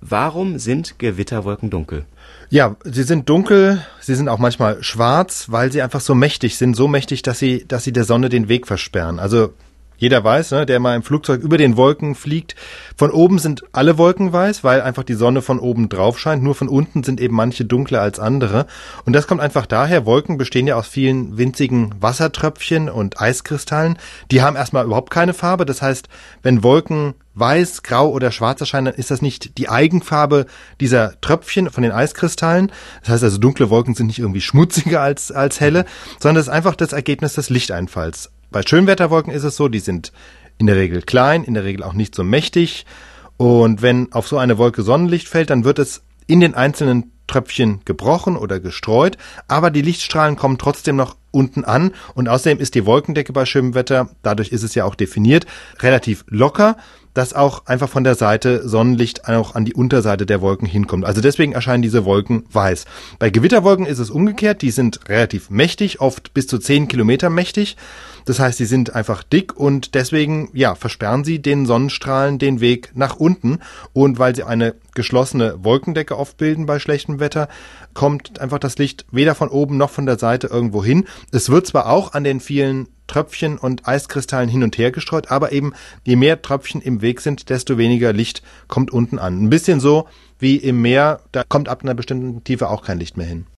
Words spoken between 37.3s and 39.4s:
des Lichteinfalls. Bei Schönwetterwolken